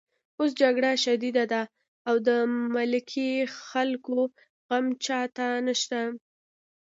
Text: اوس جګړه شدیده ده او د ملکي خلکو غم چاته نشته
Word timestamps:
اوس 0.39 0.51
جګړه 0.61 0.91
شدیده 1.03 1.43
ده 1.51 1.61
او 2.07 2.15
د 2.27 2.29
ملکي 2.75 3.31
خلکو 3.67 4.17
غم 4.67 4.85
چاته 5.05 5.47
نشته 5.67 5.99